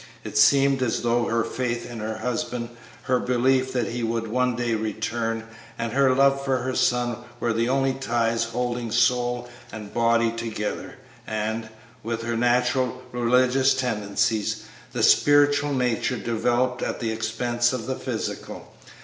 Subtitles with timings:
[0.23, 2.69] It seemed as though her faith in her husband,
[3.03, 5.43] her belief that he would one day return,
[5.77, 10.95] and her love for her son were the only ties holding soul and body together,
[11.27, 11.69] and,
[12.01, 18.73] with her natural religious tendencies, the spiritual nature developed at the expense of the physical.